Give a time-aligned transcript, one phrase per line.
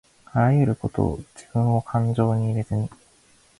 [0.33, 2.89] あらゆることをじぶんをかんじょうに入れずに